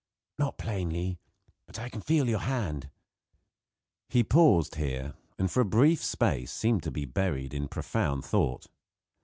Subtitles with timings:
[0.39, 1.19] "Not plainly;
[1.67, 2.89] but I can feel your hand."
[4.09, 8.65] He paused here, and for a brief space seemed buried in profound thought.